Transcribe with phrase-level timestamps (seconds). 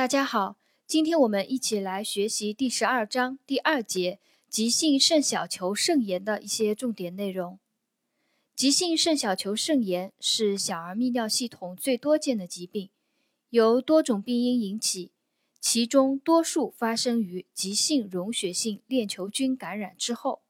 [0.00, 0.56] 大家好，
[0.86, 7.60] 今天我们一起来学习第十二章第二节急性肾小球肾炎的一些重点内容。
[8.56, 12.88] 急性肾小球肾炎是小儿泌尿系统最多见的疾病，
[13.50, 15.12] 由多种病因引起，
[15.60, 20.40] 其中多数发生于急性溶血性链球菌感染之后。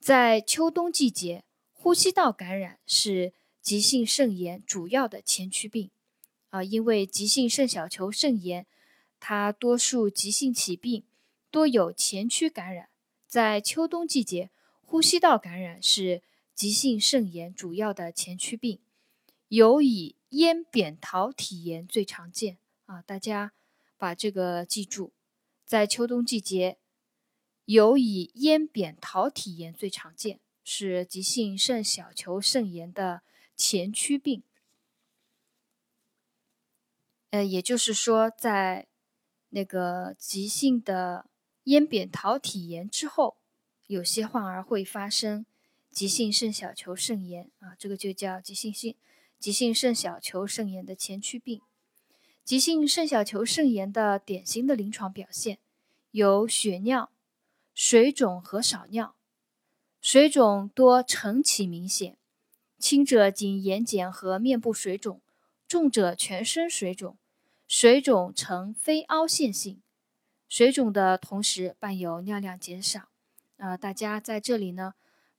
[0.00, 5.90] 在秋冬季节，呼吸道感染是急性肾炎主要的前驱病。
[6.54, 8.64] 啊，因为急性肾小球肾炎，
[9.18, 11.02] 它多数急性起病，
[11.50, 12.90] 多有前驱感染。
[13.26, 16.22] 在秋冬季节，呼吸道感染是
[16.54, 18.78] 急性肾炎主要的前驱病，
[19.48, 22.58] 尤以咽扁桃体炎最常见。
[22.86, 23.52] 啊，大家
[23.98, 25.12] 把这个记住，
[25.66, 26.78] 在秋冬季节。
[27.64, 33.22] 尤以咽扁桃体炎最常见，是急性肾小球肾炎的
[33.56, 34.44] 前驱病。
[37.34, 38.86] 呃，也就是说，在
[39.48, 41.26] 那个急性的
[41.64, 43.36] 咽扁桃体炎之后，
[43.88, 45.44] 有些患儿会发生
[45.90, 48.94] 急性肾小球肾炎啊，这个就叫急性性
[49.40, 51.60] 急性肾小球肾炎的前驱病。
[52.44, 55.58] 急性肾小球肾炎的典型的临床表现
[56.12, 57.10] 有血尿。
[57.74, 59.16] 水肿和少尿，
[60.00, 62.16] 水肿多晨起明显，
[62.78, 65.20] 轻者仅眼睑和面部水肿，
[65.66, 67.18] 重者全身水肿，
[67.66, 69.82] 水肿呈非凹陷性，
[70.48, 73.08] 水肿的同时伴有尿量减少。
[73.56, 74.94] 啊，大家在这里呢，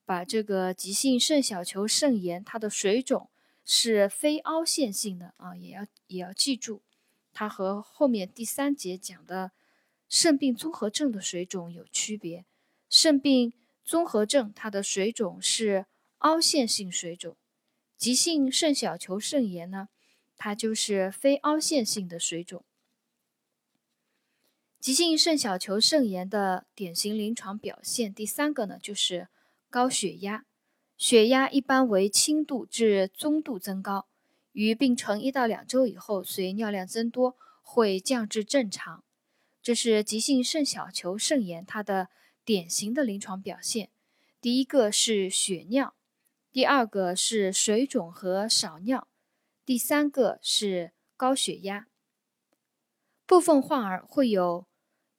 [0.06, 3.30] 把这个急性肾小球肾炎它的水肿
[3.64, 6.82] 是非凹陷性的啊，也要也要记住，
[7.34, 9.52] 它和后面第三节讲的。
[10.08, 12.46] 肾病综合症的水肿有区别，
[12.92, 13.52] 肾病
[13.84, 15.88] 综合症它的水肿是
[16.20, 17.36] 凹陷性水肿，
[17.98, 19.90] 急性肾小球肾炎呢，
[20.38, 22.64] 它就是非凹陷性的水肿。
[24.80, 29.30] 急性肾小球肾炎的典型临床表现，第三个呢就是
[29.70, 30.46] 高血压，
[30.96, 34.08] 血压一般为轻度至中度增高，
[34.52, 39.04] 于病程一到两周以后，随尿量增多会降至正常。
[39.64, 42.10] 这是急性肾小球肾炎它的
[42.44, 43.90] 典型的临床表现。
[44.40, 45.96] 第一个是血尿，
[46.52, 49.08] 第二个是水肿和少尿，
[49.66, 51.88] 第三个是高血压。
[53.26, 54.68] 部分患儿会有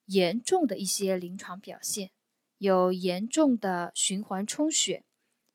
[0.05, 2.11] 严重的一些临床表现，
[2.57, 5.03] 有严重的循环充血，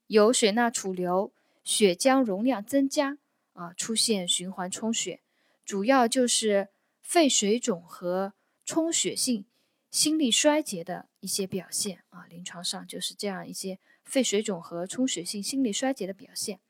[0.07, 1.33] 有水钠储留，
[1.65, 3.19] 血浆容量增加，
[3.55, 5.23] 啊，出现循环充血，
[5.65, 6.69] 主要就是
[7.01, 8.35] 肺水肿和。
[8.65, 9.45] 充血性
[9.91, 16.61] 心力衰竭的一些表现啊，临床上就是这样一些肺水肿和充血性心力衰竭的表现。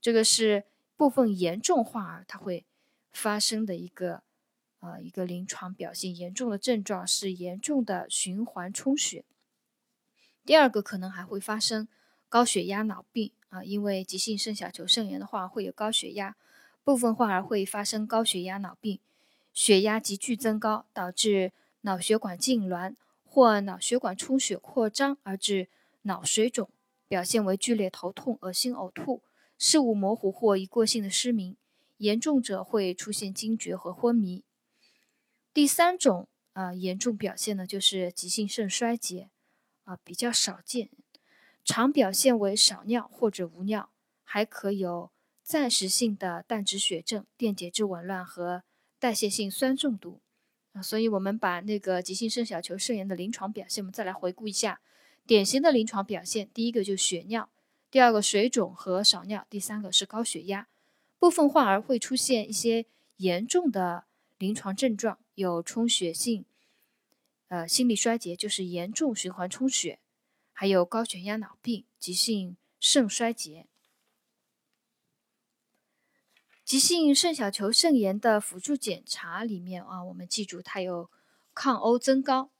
[0.00, 0.64] 这个是
[0.96, 2.64] 部分严重患儿他会
[3.12, 4.22] 发生的一个
[4.80, 9.24] 呃一个临床表现，严重的症状是严重的循环充血。
[10.44, 11.88] 第二个可能还会发生
[12.28, 16.36] 高血压脑病啊，因为急性肾小球肾炎的话会有高血压，
[16.82, 19.00] 部分患儿会发生高血压脑病。
[19.52, 25.68] 血压急剧增高，导致脑血管痉挛或脑血管充血扩张而致
[26.02, 26.68] 脑水肿，
[27.08, 29.22] 表现为剧烈头痛、恶心、呕吐、
[29.58, 31.56] 视物模糊或一过性的失明，
[31.98, 34.44] 严重者会出现惊厥和昏迷。
[35.52, 39.30] 第三种啊严重表现呢，就是急性肾衰竭
[39.84, 40.90] 啊比较少见，
[41.64, 43.90] 常表现为少尿或者无尿，
[44.22, 45.10] 还可有
[45.42, 48.62] 暂时性的淡质血症、电解质紊乱和。
[48.98, 50.22] 代谢性酸中毒
[50.72, 54.80] 啊，所以我们把那个急性肾小球肾炎的临床表现，我们再来回顾一下
[55.26, 56.48] 典型的临床表现。
[56.54, 57.50] 第一个就血尿，
[57.90, 60.68] 第二个水肿和少尿，第三个是高血压。
[61.18, 62.86] 部分患儿会出现一些
[63.16, 64.04] 严重的
[64.38, 66.44] 临床症状，有充血性
[67.48, 69.98] 呃心力衰竭，就是严重循环充血，
[70.52, 73.66] 还有高血压脑病、急性肾衰竭。
[76.64, 81.08] 急性肾小球肾炎的辅助检查里面啊，我们记住它有
[81.54, 82.50] 抗 O 增高、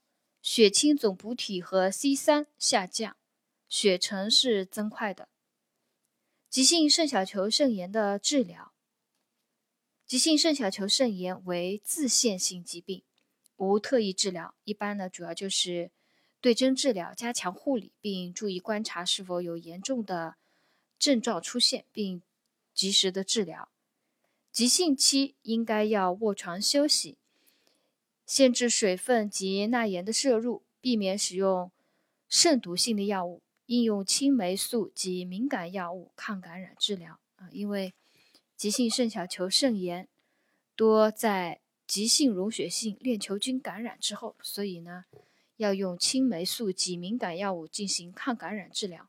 [0.41, 3.17] 血清总补体和 C 三下降、
[3.69, 5.29] 血沉是增快的。
[6.49, 8.71] 急性肾小球肾炎的治疗，
[10.05, 13.03] 急性肾小球肾炎为自限性疾病，
[13.57, 15.91] 无特异治疗，一般呢主要就是
[16.39, 20.35] 对症治疗，加强护理，并注意观察是否有严重的
[20.97, 22.23] 症状出现，并
[22.73, 23.69] 及时的治疗。
[24.51, 27.17] 急性期应该要卧床休息，
[28.25, 31.71] 限制水分及钠盐的摄入，避免使用
[32.29, 37.47] 肾毒性的药物，应用青霉素及敏感药物抗感染治疗啊。
[37.51, 37.93] 因为
[38.57, 40.07] 急性肾小球肾炎
[40.75, 45.05] 多在急性溶血性链球菌感染之后，所以呢，
[45.55, 49.07] 要用青霉素及敏感药物进行抗感染治疗。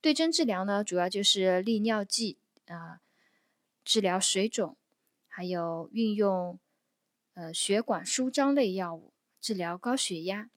[0.00, 2.36] 对症治疗呢，主要就是利尿剂
[2.66, 3.00] 啊，
[3.84, 4.76] 治疗水肿，
[5.28, 6.58] 还有运用
[7.34, 10.48] 呃血管舒张类药物治疗高血压。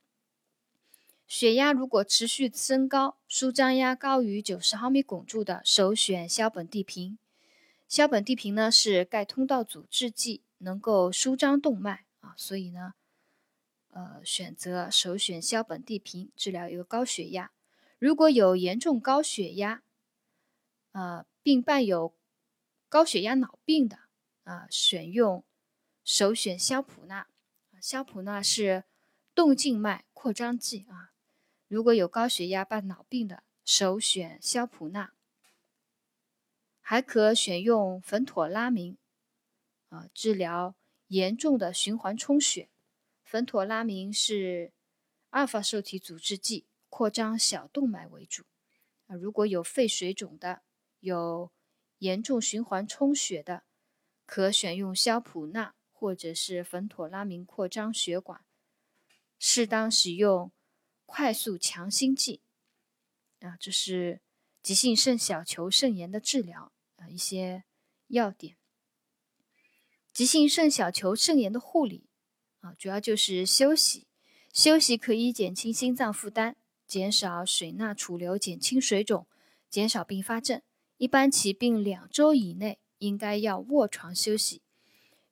[1.30, 7.20] 血压如果持续升高，舒张压高于九十毫米汞柱的，首选硝苯地平。
[7.88, 12.96] 硝苯地平呢是钙通道阻滞剂，能够舒张动脉啊，所以呢，
[13.92, 17.52] 呃，选择首选硝苯地平治疗一个高血压。
[18.00, 19.84] 如果有严重高血压，
[20.94, 22.16] 呃，并伴有
[22.90, 24.00] 高血压脑病的
[24.46, 25.44] 啊，选用
[26.04, 27.28] 首选硝普钠。
[27.80, 28.86] 硝普钠是
[29.36, 31.09] 动静脉扩张剂啊。
[31.70, 35.14] 如果有高血压伴脑病的，首选硝普钠，
[36.82, 38.98] 还可选用苯妥拉明，
[39.90, 40.76] 啊，治疗
[41.10, 42.70] 严重的循环充血。
[43.24, 44.74] 苯妥拉明是
[45.30, 48.46] 阿尔法受体阻滞剂，扩张小动脉为主。
[49.06, 50.64] 啊，如果有肺水肿的，
[51.02, 51.52] 有
[52.00, 53.62] 严重循环充血的，
[54.26, 58.44] 可选用硝普钠或者是苯妥拉明扩张血管，
[59.38, 60.52] 适当使用。
[61.10, 62.40] 快速强心剂
[63.40, 64.22] 啊，这是
[64.62, 67.64] 急性肾小球肾炎的治疗啊，一些
[68.10, 68.58] 要点。
[70.14, 72.08] 急性肾小球肾炎的护理
[72.60, 74.06] 啊，主要就是休息，
[74.54, 79.28] 休息可以减轻心脏负担，减少水钠储留，减轻水肿，
[79.68, 80.62] 减少并发症。
[80.98, 84.62] 一般起病两周以内，应该要卧床休息。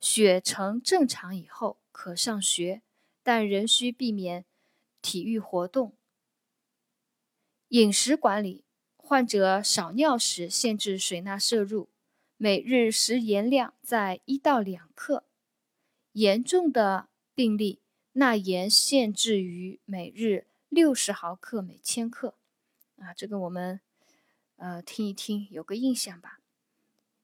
[0.00, 2.82] 血呈正常以后，可上学，
[3.22, 4.44] 但仍需避免。
[5.08, 5.94] 体育活动、
[7.68, 8.62] 饮食管理，
[8.98, 11.88] 患者少尿时限制水钠摄入，
[12.36, 15.24] 每日食盐量在一到两克。
[16.12, 17.80] 严重的病例，
[18.12, 22.34] 钠盐限制于每日六十毫克每千克。
[22.98, 23.80] 啊，这个我们
[24.56, 26.40] 呃听一听，有个印象吧。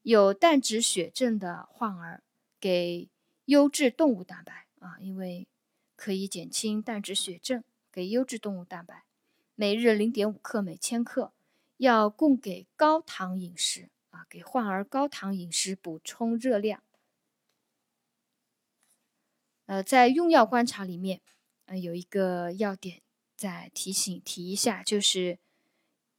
[0.01, 2.23] 有淡质血症的患儿，
[2.59, 3.11] 给
[3.45, 5.47] 优质动物蛋白啊，因为。
[5.97, 7.63] 可以减轻淡质血症，
[7.94, 9.05] 给优质动物蛋白，
[9.55, 11.32] 每日零点五克每千克，
[11.76, 16.82] 要供给高糖饮食啊，给患儿高糖饮食补充热量。
[19.67, 21.20] 呃，在用药观察里面，
[21.67, 23.00] 呃，有一个要点
[23.37, 25.38] 再提醒提一下，就是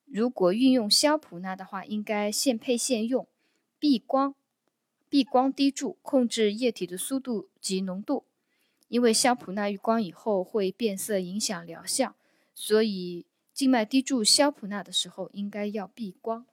[0.05, 3.27] 如果运用硝普钠的话，应该现配现用，
[3.77, 4.33] 避光，
[5.09, 8.23] 避光滴注，控制液体的速度及浓度。
[8.87, 12.15] 因为硝普钠遇光以后会变色，影响疗效，
[12.53, 16.45] 所以静脉滴注硝普钠的时候应该要避光。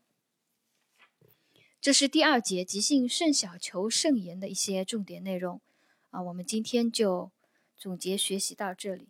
[1.81, 5.61] 这是第二节急性肾小球肾炎的一些重点内容
[6.11, 7.33] 啊，我们今天就
[7.77, 9.09] 总结学习到这里。